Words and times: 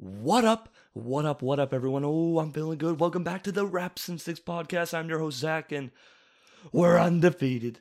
What 0.00 0.44
up? 0.44 0.68
What 0.92 1.24
up? 1.24 1.42
What 1.42 1.58
up, 1.58 1.74
everyone? 1.74 2.04
Oh, 2.04 2.38
I'm 2.38 2.52
feeling 2.52 2.78
good. 2.78 3.00
Welcome 3.00 3.24
back 3.24 3.42
to 3.42 3.50
the 3.50 3.66
Raps 3.66 4.06
and 4.06 4.20
Six 4.20 4.38
podcast. 4.38 4.96
I'm 4.96 5.08
your 5.08 5.18
host, 5.18 5.38
Zach, 5.38 5.72
and 5.72 5.90
we're 6.70 6.96
undefeated. 6.96 7.80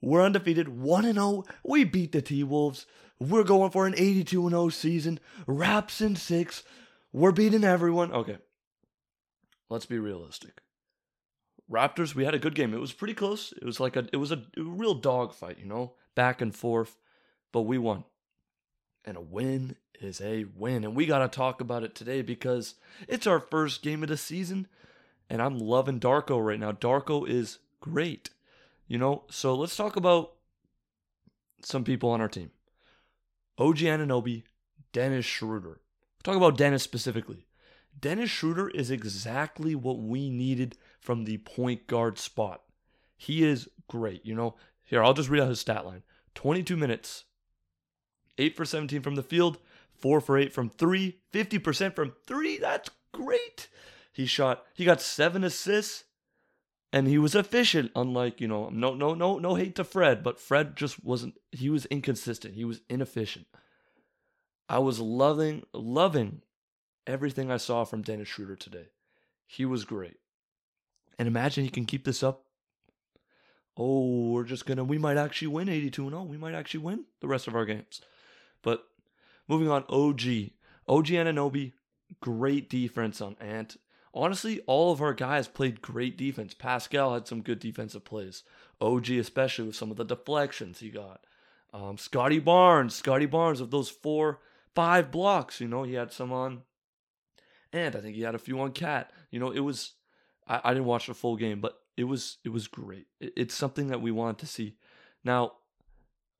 We're 0.00 0.24
undefeated. 0.24 0.66
1 0.66 1.12
0. 1.12 1.44
We 1.62 1.84
beat 1.84 2.10
the 2.10 2.22
T 2.22 2.42
Wolves. 2.42 2.86
We're 3.20 3.44
going 3.44 3.70
for 3.70 3.86
an 3.86 3.94
82 3.96 4.48
0 4.48 4.68
season. 4.70 5.20
Raps 5.46 6.00
and 6.00 6.18
Six. 6.18 6.64
We're 7.12 7.30
beating 7.30 7.62
everyone. 7.62 8.10
Okay. 8.10 8.38
Let's 9.70 9.86
be 9.86 10.00
realistic. 10.00 10.60
Raptors, 11.70 12.16
we 12.16 12.24
had 12.24 12.34
a 12.34 12.40
good 12.40 12.56
game. 12.56 12.74
It 12.74 12.80
was 12.80 12.92
pretty 12.92 13.14
close. 13.14 13.52
It 13.52 13.64
was 13.64 13.78
like 13.78 13.94
a 13.94 14.08
it 14.12 14.16
was 14.16 14.32
a, 14.32 14.42
real 14.56 14.94
dogfight, 14.94 15.60
you 15.60 15.66
know, 15.66 15.94
back 16.16 16.40
and 16.40 16.52
forth, 16.52 16.96
but 17.52 17.62
we 17.62 17.78
won. 17.78 18.02
And 19.04 19.16
a 19.16 19.20
win 19.20 19.76
is 20.00 20.20
a 20.20 20.44
win. 20.56 20.84
And 20.84 20.94
we 20.94 21.06
got 21.06 21.18
to 21.18 21.28
talk 21.28 21.60
about 21.60 21.82
it 21.82 21.94
today 21.94 22.22
because 22.22 22.74
it's 23.06 23.26
our 23.26 23.40
first 23.40 23.82
game 23.82 24.02
of 24.02 24.08
the 24.08 24.16
season. 24.16 24.66
And 25.30 25.42
I'm 25.42 25.58
loving 25.58 26.00
Darko 26.00 26.44
right 26.44 26.60
now. 26.60 26.72
Darko 26.72 27.28
is 27.28 27.58
great. 27.80 28.30
You 28.86 28.98
know, 28.98 29.24
so 29.30 29.54
let's 29.54 29.76
talk 29.76 29.96
about 29.96 30.32
some 31.62 31.84
people 31.84 32.10
on 32.10 32.20
our 32.20 32.28
team 32.28 32.50
OG 33.58 33.78
Anunoby, 33.78 34.44
Dennis 34.92 35.26
Schroeder. 35.26 35.80
Talk 36.22 36.36
about 36.36 36.56
Dennis 36.56 36.82
specifically. 36.82 37.46
Dennis 37.98 38.30
Schroeder 38.30 38.68
is 38.68 38.90
exactly 38.90 39.74
what 39.74 39.98
we 39.98 40.30
needed 40.30 40.76
from 41.00 41.24
the 41.24 41.38
point 41.38 41.86
guard 41.86 42.18
spot. 42.18 42.62
He 43.16 43.44
is 43.44 43.68
great. 43.88 44.24
You 44.24 44.34
know, 44.34 44.54
here, 44.84 45.02
I'll 45.02 45.14
just 45.14 45.28
read 45.28 45.42
out 45.42 45.48
his 45.48 45.60
stat 45.60 45.84
line 45.84 46.02
22 46.34 46.76
minutes, 46.76 47.24
8 48.38 48.56
for 48.56 48.64
17 48.64 49.02
from 49.02 49.16
the 49.16 49.22
field, 49.22 49.58
4 49.98 50.20
for 50.20 50.38
8 50.38 50.52
from 50.52 50.70
3, 50.70 51.18
50% 51.32 51.94
from 51.94 52.12
3. 52.26 52.58
That's 52.58 52.90
great. 53.12 53.68
He 54.12 54.26
shot, 54.26 54.64
he 54.74 54.84
got 54.84 55.00
7 55.00 55.44
assists 55.44 56.04
and 56.92 57.06
he 57.06 57.18
was 57.18 57.34
efficient 57.34 57.90
unlike, 57.94 58.40
you 58.40 58.48
know, 58.48 58.70
no 58.70 58.94
no 58.94 59.14
no 59.14 59.38
no 59.38 59.54
hate 59.56 59.74
to 59.76 59.84
Fred, 59.84 60.22
but 60.22 60.40
Fred 60.40 60.76
just 60.76 61.04
wasn't 61.04 61.34
he 61.52 61.68
was 61.68 61.86
inconsistent. 61.86 62.54
He 62.54 62.64
was 62.64 62.80
inefficient. 62.88 63.46
I 64.68 64.78
was 64.78 64.98
loving 64.98 65.64
loving 65.74 66.42
everything 67.06 67.50
I 67.50 67.58
saw 67.58 67.84
from 67.84 68.02
Dennis 68.02 68.28
Schroeder 68.28 68.56
today. 68.56 68.88
He 69.46 69.64
was 69.64 69.84
great. 69.84 70.16
And 71.18 71.26
imagine 71.26 71.64
he 71.64 71.70
can 71.70 71.84
keep 71.84 72.04
this 72.04 72.22
up. 72.22 72.44
Oh, 73.76 74.30
we're 74.30 74.44
just 74.44 74.66
to, 74.66 74.84
we 74.84 74.98
might 74.98 75.16
actually 75.16 75.48
win 75.48 75.68
82 75.68 76.08
0. 76.08 76.22
We 76.22 76.36
might 76.36 76.54
actually 76.54 76.80
win 76.80 77.04
the 77.20 77.28
rest 77.28 77.48
of 77.48 77.54
our 77.54 77.64
games. 77.64 78.00
But 78.62 78.84
moving 79.46 79.68
on, 79.68 79.84
OG. 79.88 80.52
OG 80.88 81.06
Anunoby, 81.06 81.72
great 82.20 82.68
defense 82.70 83.20
on 83.20 83.36
Ant. 83.40 83.76
Honestly, 84.14 84.60
all 84.66 84.90
of 84.90 85.02
our 85.02 85.14
guys 85.14 85.46
played 85.46 85.82
great 85.82 86.16
defense. 86.16 86.54
Pascal 86.54 87.14
had 87.14 87.28
some 87.28 87.42
good 87.42 87.58
defensive 87.58 88.04
plays. 88.04 88.42
OG, 88.80 89.10
especially 89.10 89.66
with 89.66 89.76
some 89.76 89.90
of 89.90 89.96
the 89.96 90.04
deflections 90.04 90.80
he 90.80 90.88
got. 90.88 91.24
Um, 91.74 91.98
Scottie 91.98 92.38
Barnes, 92.38 92.94
Scottie 92.94 93.26
Barnes, 93.26 93.60
of 93.60 93.70
those 93.70 93.90
four, 93.90 94.40
five 94.74 95.10
blocks, 95.10 95.60
you 95.60 95.68
know, 95.68 95.82
he 95.82 95.94
had 95.94 96.12
some 96.12 96.32
on 96.32 96.62
and 97.72 97.96
I 97.96 98.00
think 98.00 98.16
he 98.16 98.22
had 98.22 98.34
a 98.34 98.38
few 98.38 98.60
on 98.60 98.72
KAT. 98.72 99.10
You 99.30 99.40
know, 99.40 99.50
it 99.50 99.60
was 99.60 99.92
I, 100.46 100.60
I 100.64 100.74
didn't 100.74 100.86
watch 100.86 101.06
the 101.06 101.14
full 101.14 101.36
game, 101.36 101.60
but 101.60 101.78
it 101.96 102.04
was 102.04 102.38
it 102.44 102.50
was 102.50 102.68
great. 102.68 103.06
It, 103.20 103.32
it's 103.36 103.54
something 103.54 103.88
that 103.88 104.02
we 104.02 104.10
wanted 104.10 104.38
to 104.38 104.46
see. 104.46 104.76
Now, 105.24 105.52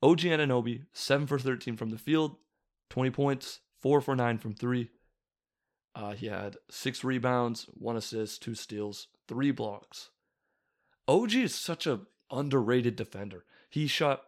OG 0.02 0.20
Anunoby, 0.20 0.84
seven 0.92 1.26
for 1.26 1.38
thirteen 1.38 1.76
from 1.76 1.90
the 1.90 1.98
field, 1.98 2.36
twenty 2.90 3.10
points, 3.10 3.60
four 3.80 4.00
for 4.00 4.14
nine 4.14 4.38
from 4.38 4.54
three. 4.54 4.90
Uh, 5.94 6.12
he 6.12 6.26
had 6.26 6.56
six 6.70 7.02
rebounds, 7.02 7.66
one 7.74 7.96
assist, 7.96 8.42
two 8.42 8.54
steals, 8.54 9.08
three 9.26 9.50
blocks. 9.50 10.10
OG 11.08 11.34
is 11.34 11.54
such 11.54 11.86
a 11.86 12.00
underrated 12.30 12.94
defender. 12.94 13.44
He 13.70 13.86
shot, 13.86 14.22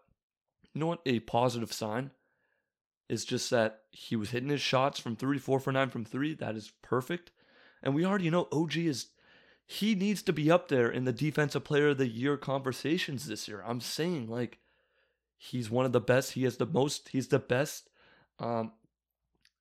you 0.72 0.80
know 0.80 0.86
what, 0.86 1.02
a 1.06 1.20
positive 1.20 1.72
sign 1.72 2.10
is 3.08 3.24
just 3.24 3.50
that 3.50 3.80
he 3.90 4.16
was 4.16 4.30
hitting 4.30 4.48
his 4.48 4.60
shots 4.60 4.98
from 4.98 5.16
three, 5.16 5.38
four 5.38 5.60
for 5.60 5.72
nine 5.72 5.90
from 5.90 6.04
three. 6.04 6.34
That 6.34 6.56
is 6.56 6.72
perfect. 6.82 7.30
And 7.82 7.94
we 7.94 8.04
already 8.04 8.30
know 8.30 8.48
OG 8.52 8.76
is 8.76 9.08
he 9.66 9.94
needs 9.94 10.22
to 10.22 10.32
be 10.32 10.50
up 10.50 10.68
there 10.68 10.90
in 10.90 11.04
the 11.04 11.12
defensive 11.12 11.64
player 11.64 11.88
of 11.88 11.98
the 11.98 12.08
year 12.08 12.36
conversations 12.36 13.26
this 13.26 13.46
year. 13.46 13.62
I'm 13.66 13.80
saying 13.80 14.28
like 14.28 14.58
he's 15.40 15.70
one 15.70 15.86
of 15.86 15.92
the 15.92 16.00
best. 16.00 16.32
He 16.32 16.44
has 16.44 16.58
the 16.58 16.66
most. 16.66 17.08
He's 17.08 17.28
the 17.28 17.38
best 17.38 17.88
um, 18.38 18.72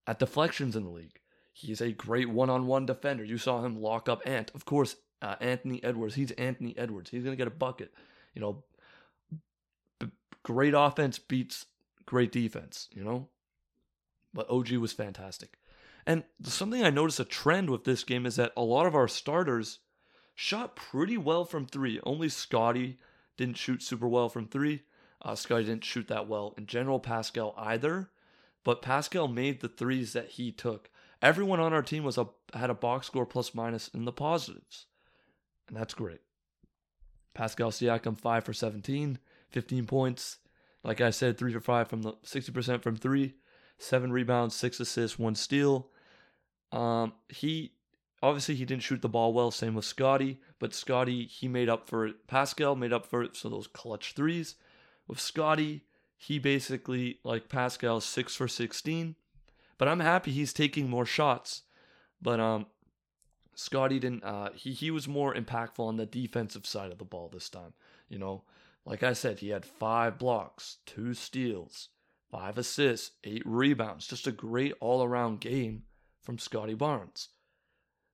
at 0.05 0.19
deflections 0.19 0.75
in 0.75 0.83
the 0.83 0.89
league. 0.89 1.21
He's 1.53 1.79
a 1.79 1.93
great 1.93 2.29
one-on-one 2.29 2.85
defender. 2.85 3.23
You 3.23 3.37
saw 3.37 3.63
him 3.63 3.81
lock 3.81 4.09
up 4.09 4.21
Ant. 4.25 4.51
Of 4.53 4.65
course, 4.65 4.97
uh, 5.21 5.35
Anthony 5.39 5.81
Edwards. 5.81 6.15
He's 6.15 6.31
Anthony 6.31 6.77
Edwards. 6.77 7.09
He's 7.09 7.23
gonna 7.23 7.37
get 7.37 7.47
a 7.47 7.51
bucket. 7.51 7.93
You 8.35 8.41
know, 8.41 8.63
b- 9.99 10.11
great 10.43 10.73
offense 10.75 11.17
beats 11.17 11.65
great 12.05 12.33
defense. 12.33 12.89
You 12.91 13.05
know, 13.05 13.29
but 14.33 14.49
OG 14.49 14.71
was 14.73 14.91
fantastic. 14.91 15.57
And 16.05 16.23
something 16.43 16.83
I 16.83 16.89
noticed 16.89 17.21
a 17.21 17.25
trend 17.25 17.69
with 17.69 17.85
this 17.85 18.03
game 18.03 18.25
is 18.25 18.35
that 18.35 18.51
a 18.57 18.63
lot 18.63 18.85
of 18.85 18.95
our 18.95 19.07
starters 19.07 19.79
shot 20.35 20.75
pretty 20.75 21.17
well 21.17 21.45
from 21.45 21.65
three. 21.65 22.01
Only 22.03 22.27
Scottie 22.27 22.99
didn't 23.37 23.57
shoot 23.57 23.81
super 23.81 24.07
well 24.07 24.27
from 24.27 24.47
three. 24.47 24.83
Uh, 25.21 25.35
Scottie 25.35 25.65
didn't 25.65 25.83
shoot 25.83 26.07
that 26.07 26.27
well 26.27 26.53
in 26.57 26.65
general. 26.65 26.99
Pascal 26.99 27.53
either, 27.57 28.09
but 28.63 28.81
Pascal 28.81 29.27
made 29.27 29.59
the 29.59 29.67
threes 29.67 30.13
that 30.13 30.29
he 30.29 30.51
took. 30.51 30.89
Everyone 31.21 31.59
on 31.59 31.73
our 31.73 31.81
team 31.81 32.03
was 32.03 32.17
a 32.17 32.27
had 32.53 32.69
a 32.69 32.75
box 32.75 33.07
score 33.07 33.25
plus 33.25 33.53
minus 33.53 33.89
in 33.89 34.05
the 34.05 34.11
positives, 34.13 34.85
and 35.67 35.75
that's 35.75 35.93
great. 35.93 36.21
Pascal 37.33 37.71
Siakam 37.71 38.17
five 38.17 38.43
for 38.43 38.53
17, 38.53 39.19
15 39.49 39.85
points. 39.85 40.37
Like 40.83 41.01
I 41.01 41.09
said, 41.09 41.37
three 41.37 41.53
for 41.53 41.59
five 41.59 41.89
from 41.89 42.03
the 42.03 42.13
60% 42.25 42.81
from 42.81 42.95
three 42.95 43.35
seven 43.79 44.11
rebounds, 44.11 44.55
six 44.55 44.79
assists, 44.79 45.17
one 45.17 45.35
steal. 45.35 45.87
Um, 46.71 47.13
he 47.29 47.71
obviously 48.21 48.55
he 48.55 48.65
didn't 48.65 48.83
shoot 48.83 49.01
the 49.01 49.09
ball 49.09 49.33
well. 49.33 49.49
Same 49.49 49.73
with 49.73 49.85
Scottie, 49.85 50.39
but 50.59 50.73
Scottie 50.73 51.25
he 51.25 51.47
made 51.47 51.69
up 51.69 51.87
for 51.87 52.05
it. 52.05 52.27
Pascal 52.27 52.75
made 52.75 52.93
up 52.93 53.05
for 53.05 53.23
it. 53.23 53.35
So 53.35 53.49
those 53.49 53.67
clutch 53.67 54.13
threes 54.13 54.55
with 55.09 55.19
Scottie, 55.19 55.81
he 56.15 56.39
basically 56.39 57.19
like 57.25 57.49
Pascal 57.49 57.99
six 57.99 58.35
for 58.35 58.47
sixteen. 58.47 59.15
But 59.77 59.87
I'm 59.87 59.99
happy 59.99 60.31
he's 60.31 60.53
taking 60.53 60.89
more 60.89 61.05
shots. 61.05 61.63
But 62.21 62.39
um, 62.39 62.67
Scottie 63.55 63.99
didn't. 63.99 64.23
Uh, 64.23 64.51
he 64.53 64.71
he 64.71 64.91
was 64.91 65.07
more 65.07 65.33
impactful 65.33 65.79
on 65.79 65.97
the 65.97 66.05
defensive 66.05 66.65
side 66.65 66.91
of 66.91 66.99
the 66.99 67.05
ball 67.05 67.29
this 67.33 67.49
time. 67.49 67.73
You 68.07 68.19
know, 68.19 68.43
like 68.85 69.03
I 69.03 69.13
said, 69.13 69.39
he 69.39 69.49
had 69.49 69.65
five 69.65 70.17
blocks, 70.17 70.77
two 70.85 71.13
steals, 71.13 71.89
five 72.31 72.57
assists, 72.57 73.11
eight 73.23 73.43
rebounds. 73.45 74.07
Just 74.07 74.27
a 74.27 74.31
great 74.31 74.73
all 74.79 75.03
around 75.03 75.41
game 75.41 75.83
from 76.21 76.37
Scottie 76.37 76.75
Barnes. 76.75 77.29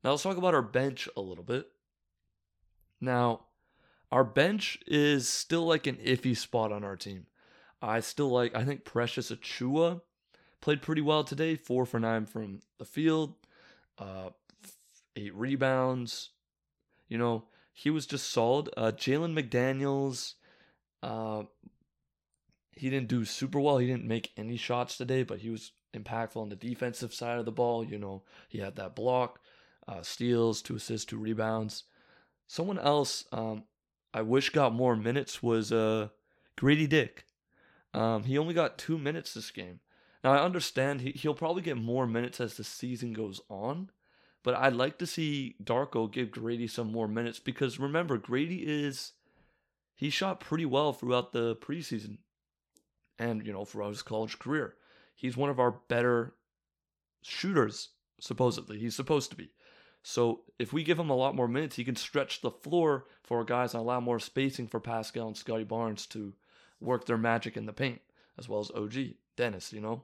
Now 0.03 0.12
let's 0.12 0.23
talk 0.23 0.38
about 0.38 0.53
our 0.53 0.62
bench 0.62 1.09
a 1.17 1.22
little 1.22 1.44
bit. 1.44 1.67
Now, 3.01 3.41
our 4.12 4.24
bench 4.24 4.78
is 4.88 5.28
still 5.28 5.66
like 5.66 5.88
an 5.88 5.98
iffy 5.98 6.36
spot 6.36 6.72
on 6.72 6.84
our 6.84 6.96
team. 6.96 7.28
I 7.82 8.00
still 8.00 8.30
like, 8.30 8.56
I 8.56 8.64
think 8.64 8.86
Precious 8.86 9.32
Achiuwa 9.32 10.02
played 10.62 10.82
pretty 10.82 11.02
well 11.02 11.24
today, 11.24 11.56
four 11.56 11.86
for 11.86 12.00
nine 12.00 12.26
from 12.26 12.62
the 12.80 12.86
field, 12.86 13.36
uh, 13.98 14.30
eight 15.16 15.36
rebounds. 15.36 16.32
You 17.08 17.18
know, 17.18 17.46
he 17.74 17.90
was 17.90 18.06
just 18.08 18.32
solid. 18.32 18.70
Uh, 18.76 18.92
Jalen 18.92 19.38
McDaniels, 19.38 20.34
uh, 21.04 21.44
he 22.72 22.90
didn't 22.90 23.10
do 23.10 23.26
super 23.26 23.60
well. 23.60 23.78
He 23.78 23.88
didn't 23.88 24.08
make 24.08 24.32
any 24.38 24.58
shots 24.58 24.98
today, 24.98 25.24
but 25.24 25.40
he 25.40 25.50
was 25.50 25.72
impactful 25.94 26.42
on 26.42 26.50
the 26.50 26.56
defensive 26.56 27.14
side 27.14 27.38
of 27.38 27.46
the 27.46 27.51
ball. 27.51 27.84
You 27.84 28.00
know, 28.00 28.24
he 28.50 28.60
had 28.60 28.75
that 28.78 28.96
block, 28.96 29.40
uh, 29.88 30.01
steals, 30.01 30.62
two 30.62 30.75
assists, 30.75 31.06
two 31.06 31.18
rebounds. 31.18 31.84
Someone 32.48 32.80
else 32.80 33.25
um, 33.31 33.63
I 34.15 34.21
wish 34.21 34.50
got 34.51 34.73
more 34.73 34.95
minutes 34.95 35.44
was 35.44 35.73
uh, 35.73 36.07
Grady 36.56 36.88
Dick. 36.88 37.25
Um, 37.94 38.23
he 38.23 38.38
only 38.38 38.53
got 38.53 38.77
two 38.77 38.97
minutes 38.97 39.33
this 39.33 39.51
game. 39.51 39.81
Now 40.23 40.31
I 40.31 40.41
understand 40.41 41.01
he, 41.01 41.12
he'll 41.12 41.33
probably 41.33 41.62
get 41.62 41.75
more 41.75 42.07
minutes 42.07 42.39
as 42.39 42.56
the 42.56 42.63
season 42.63 43.12
goes 43.12 43.41
on, 43.50 43.89
but 44.41 44.56
I'd 44.56 44.73
like 44.73 44.97
to 45.00 45.06
see 45.06 45.57
Darko 45.62 46.09
give 46.09 46.31
Grady 46.31 46.65
some 46.65 46.94
more 46.94 47.09
minutes 47.09 47.39
because 47.39 47.77
remember 47.77 48.17
Grady 48.17 48.63
is 48.65 49.12
he 49.94 50.09
shot 50.09 50.39
pretty 50.39 50.65
well 50.65 50.94
throughout 50.94 51.33
the 51.33 51.57
preseason 51.57 52.19
and 53.19 53.45
you 53.45 53.51
know 53.51 53.65
throughout 53.65 53.89
his 53.89 54.01
college 54.01 54.39
career. 54.39 54.75
He's 55.13 55.35
one 55.35 55.50
of 55.50 55.59
our 55.59 55.71
better 55.89 56.35
shooters, 57.21 57.89
supposedly. 58.21 58.79
He's 58.79 58.95
supposed 58.95 59.29
to 59.31 59.35
be. 59.35 59.50
So 60.07 60.42
if 60.60 60.72
we 60.72 60.84
give 60.84 61.00
him 61.00 61.10
a 61.10 61.16
lot 61.16 61.34
more 61.34 61.48
minutes, 61.48 61.78
he 61.78 61.84
can 61.84 61.96
stretch 61.96 62.42
the 62.42 62.52
floor 62.52 63.07
for 63.24 63.44
guys 63.44 63.74
and 63.74 63.81
allow 63.81 64.00
more 64.00 64.19
spacing 64.19 64.68
for 64.68 64.80
Pascal 64.80 65.25
and 65.25 65.36
Scottie 65.36 65.63
Barnes 65.63 66.06
to 66.07 66.36
work 66.80 67.07
their 67.07 67.18
magic 67.18 67.57
in 67.57 67.66
the 67.66 67.74
paint, 67.74 68.02
as 68.38 68.48
well 68.48 68.60
as 68.60 68.69
OG, 68.69 68.94
Dennis, 69.36 69.74
you 69.74 69.81
know. 69.81 70.04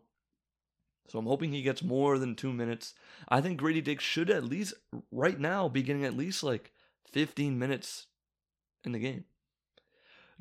So 1.08 1.20
I'm 1.20 1.28
hoping 1.28 1.52
he 1.52 1.62
gets 1.62 1.84
more 1.84 2.18
than 2.18 2.34
two 2.34 2.52
minutes. 2.52 2.96
I 3.30 3.42
think 3.42 3.60
Grady 3.60 3.80
Dick 3.80 4.02
should 4.02 4.32
at 4.32 4.44
least, 4.44 4.74
right 5.12 5.40
now, 5.40 5.70
be 5.70 5.84
getting 5.84 6.04
at 6.04 6.18
least 6.18 6.42
like 6.42 6.72
15 7.12 7.60
minutes 7.60 8.08
in 8.84 8.94
the 8.94 9.00
game. 9.00 9.26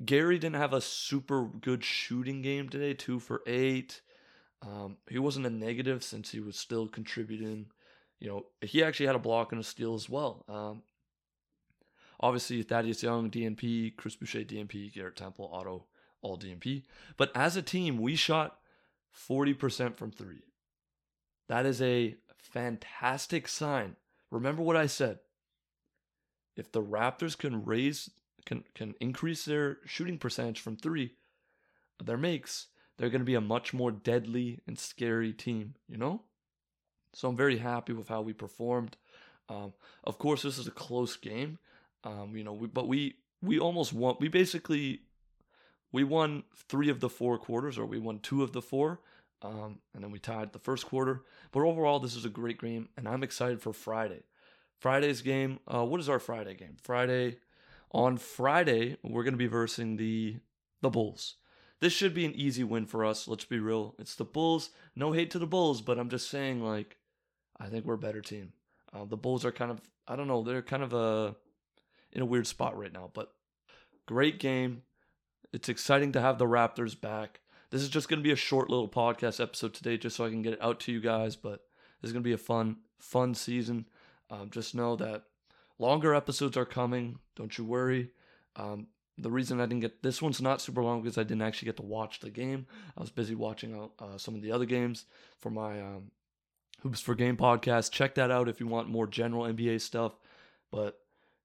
Gary 0.02 0.38
didn't 0.38 0.56
have 0.56 0.72
a 0.72 0.80
super 0.80 1.44
good 1.44 1.84
shooting 1.84 2.40
game 2.40 2.70
today, 2.70 2.94
two 2.94 3.20
for 3.20 3.42
eight. 3.46 4.00
Um, 4.62 4.96
he 5.06 5.18
wasn't 5.18 5.44
a 5.44 5.50
negative 5.50 6.02
since 6.02 6.30
he 6.30 6.40
was 6.40 6.56
still 6.56 6.88
contributing. 6.88 7.66
You 8.20 8.28
know, 8.28 8.46
he 8.60 8.84
actually 8.84 9.06
had 9.06 9.16
a 9.16 9.20
block 9.20 9.52
and 9.52 9.60
a 9.60 9.64
steal 9.64 9.94
as 9.94 10.08
well. 10.08 10.44
Um, 10.48 10.82
obviously, 12.20 12.62
Thaddeus 12.62 13.02
Young, 13.02 13.30
DNP, 13.30 13.96
Chris 13.96 14.16
Boucher, 14.16 14.44
DNP, 14.44 14.92
Garrett 14.92 15.16
Temple, 15.16 15.50
Otto, 15.52 15.86
all 16.20 16.38
DNP. 16.38 16.82
But 17.16 17.32
as 17.34 17.56
a 17.56 17.62
team, 17.62 17.98
we 17.98 18.16
shot 18.16 18.58
40% 19.28 19.96
from 19.96 20.10
three. 20.10 20.44
That 21.48 21.66
is 21.66 21.80
a 21.80 22.16
fantastic 22.36 23.48
sign. 23.48 23.96
Remember 24.30 24.62
what 24.62 24.76
I 24.76 24.86
said. 24.86 25.18
If 26.56 26.70
the 26.72 26.82
Raptors 26.82 27.36
can 27.36 27.64
raise 27.64 28.10
can 28.44 28.64
can 28.74 28.94
increase 29.00 29.44
their 29.44 29.78
shooting 29.84 30.18
percentage 30.18 30.60
from 30.60 30.76
3, 30.76 31.12
their 32.02 32.16
makes, 32.16 32.68
they're 32.96 33.10
going 33.10 33.20
to 33.20 33.26
be 33.26 33.34
a 33.34 33.40
much 33.40 33.72
more 33.72 33.90
deadly 33.90 34.60
and 34.66 34.78
scary 34.78 35.32
team, 35.32 35.74
you 35.88 35.96
know? 35.96 36.22
So 37.12 37.28
I'm 37.28 37.36
very 37.36 37.58
happy 37.58 37.92
with 37.92 38.08
how 38.08 38.22
we 38.22 38.32
performed. 38.32 38.96
Um, 39.48 39.72
of 40.04 40.18
course, 40.18 40.42
this 40.42 40.58
is 40.58 40.68
a 40.68 40.72
close 40.72 41.16
game, 41.16 41.58
um, 42.04 42.36
you 42.36 42.44
know, 42.44 42.52
we, 42.52 42.66
but 42.68 42.86
we 42.88 43.16
we 43.42 43.58
almost 43.58 43.92
won. 43.92 44.16
We 44.20 44.28
basically 44.28 45.00
we 45.92 46.04
won 46.04 46.44
three 46.68 46.88
of 46.88 47.00
the 47.00 47.08
four 47.08 47.36
quarters, 47.38 47.78
or 47.78 47.84
we 47.86 47.98
won 47.98 48.20
two 48.20 48.42
of 48.42 48.52
the 48.52 48.62
four, 48.62 49.00
um, 49.42 49.78
and 49.94 50.04
then 50.04 50.10
we 50.10 50.18
tied 50.18 50.52
the 50.52 50.58
first 50.58 50.86
quarter. 50.86 51.24
But 51.52 51.62
overall, 51.62 51.98
this 51.98 52.14
is 52.14 52.24
a 52.24 52.30
great 52.30 52.60
game, 52.60 52.88
and 52.96 53.08
I'm 53.08 53.22
excited 53.22 53.60
for 53.60 53.72
Friday. 53.72 54.22
Friday's 54.78 55.20
game. 55.22 55.58
Uh, 55.66 55.84
what 55.84 56.00
is 56.00 56.08
our 56.08 56.20
Friday 56.20 56.54
game? 56.54 56.76
Friday. 56.82 57.38
On 57.92 58.16
Friday, 58.18 58.98
we're 59.02 59.24
going 59.24 59.34
to 59.34 59.38
be 59.38 59.48
versing 59.48 59.96
the 59.96 60.36
the 60.80 60.90
Bulls. 60.90 61.34
This 61.80 61.92
should 61.92 62.14
be 62.14 62.24
an 62.24 62.34
easy 62.34 62.62
win 62.62 62.86
for 62.86 63.04
us. 63.04 63.26
Let's 63.26 63.44
be 63.46 63.58
real. 63.58 63.94
It's 63.98 64.14
the 64.14 64.24
Bulls. 64.24 64.70
No 64.94 65.12
hate 65.12 65.30
to 65.32 65.38
the 65.38 65.46
Bulls, 65.46 65.82
but 65.82 65.98
I'm 65.98 66.08
just 66.08 66.30
saying, 66.30 66.62
like, 66.62 66.98
I 67.60 67.66
think 67.66 67.84
we're 67.84 67.94
a 67.94 67.98
better 67.98 68.22
team. 68.22 68.52
Uh, 68.92 69.04
the 69.04 69.16
Bulls 69.16 69.44
are 69.44 69.52
kind 69.52 69.70
of, 69.70 69.80
I 70.08 70.16
don't 70.16 70.26
know, 70.26 70.42
they're 70.42 70.62
kind 70.62 70.82
of 70.82 70.92
a 70.92 71.36
in 72.12 72.22
a 72.22 72.26
weird 72.26 72.46
spot 72.46 72.76
right 72.76 72.92
now. 72.92 73.10
But 73.12 73.32
great 74.06 74.40
game. 74.40 74.82
It's 75.52 75.68
exciting 75.68 76.12
to 76.12 76.20
have 76.20 76.38
the 76.38 76.46
Raptors 76.46 76.98
back. 77.00 77.40
This 77.70 77.82
is 77.82 77.88
just 77.88 78.08
going 78.08 78.18
to 78.18 78.24
be 78.24 78.32
a 78.32 78.36
short 78.36 78.70
little 78.70 78.88
podcast 78.88 79.40
episode 79.40 79.74
today, 79.74 79.96
just 79.96 80.16
so 80.16 80.24
I 80.24 80.30
can 80.30 80.42
get 80.42 80.54
it 80.54 80.62
out 80.62 80.80
to 80.80 80.92
you 80.92 81.00
guys. 81.00 81.36
But 81.36 81.60
this 82.00 82.08
is 82.08 82.12
going 82.12 82.22
to 82.22 82.28
be 82.28 82.34
a 82.34 82.38
fun, 82.38 82.78
fun 82.98 83.34
season. 83.34 83.86
Um, 84.30 84.50
just 84.50 84.74
know 84.74 84.96
that 84.96 85.24
longer 85.78 86.14
episodes 86.14 86.56
are 86.56 86.64
coming. 86.64 87.18
Don't 87.36 87.56
you 87.58 87.64
worry. 87.64 88.10
Um, 88.56 88.88
the 89.18 89.30
reason 89.30 89.60
I 89.60 89.66
didn't 89.66 89.80
get 89.80 90.02
this 90.02 90.22
one's 90.22 90.40
not 90.40 90.60
super 90.60 90.82
long 90.82 91.02
because 91.02 91.18
I 91.18 91.24
didn't 91.24 91.42
actually 91.42 91.66
get 91.66 91.76
to 91.76 91.82
watch 91.82 92.20
the 92.20 92.30
game. 92.30 92.66
I 92.96 93.00
was 93.00 93.10
busy 93.10 93.34
watching 93.34 93.90
uh, 93.98 94.18
some 94.18 94.34
of 94.34 94.42
the 94.42 94.52
other 94.52 94.64
games 94.64 95.04
for 95.38 95.50
my 95.50 95.80
um, 95.80 96.10
Hoops 96.82 97.00
for 97.00 97.14
Game 97.14 97.36
podcast. 97.36 97.90
Check 97.90 98.14
that 98.16 98.30
out 98.30 98.48
if 98.48 98.60
you 98.60 98.66
want 98.66 98.88
more 98.88 99.06
general 99.06 99.44
NBA 99.44 99.80
stuff. 99.80 100.12
But 100.70 100.98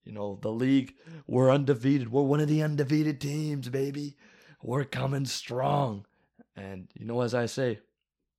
you 0.05 0.11
know, 0.11 0.37
the 0.41 0.51
league, 0.51 0.93
we're 1.27 1.51
undefeated. 1.51 2.11
We're 2.11 2.21
one 2.21 2.39
of 2.39 2.47
the 2.47 2.61
undefeated 2.61 3.19
teams, 3.19 3.69
baby. 3.69 4.15
We're 4.61 4.83
coming 4.83 5.25
strong. 5.25 6.05
And, 6.55 6.87
you 6.93 7.05
know, 7.05 7.21
as 7.21 7.33
I 7.33 7.47
say, 7.47 7.79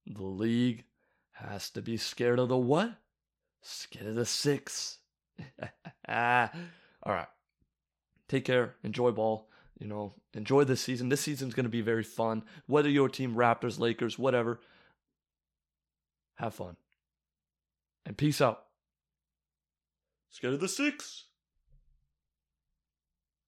the 0.06 0.25
league 0.25 0.84
has 1.32 1.69
to 1.70 1.82
be 1.82 1.96
scared 1.96 2.38
of 2.38 2.48
the 2.48 2.56
what? 2.56 2.94
Scared 3.62 4.06
of 4.06 4.14
the 4.14 4.25
six. 4.25 4.98
All 6.08 6.48
right. 7.04 7.26
Take 8.28 8.44
care. 8.44 8.76
Enjoy 8.84 9.10
ball. 9.10 9.48
You 9.78 9.88
know, 9.88 10.14
enjoy 10.32 10.64
this 10.64 10.81
season. 10.81 11.10
This 11.10 11.20
season's 11.20 11.54
going 11.54 11.64
to 11.64 11.70
be 11.70 11.82
very 11.82 12.04
fun. 12.04 12.44
Whether 12.66 12.88
your 12.88 13.08
team, 13.08 13.34
Raptors, 13.34 13.78
Lakers, 13.78 14.19
whatever, 14.19 14.60
have 16.37 16.54
fun. 16.54 16.76
And 18.06 18.17
peace 18.17 18.41
out. 18.41 18.62
Scared 20.31 20.55
of 20.55 20.61
the 20.61 20.69
six. 20.69 21.25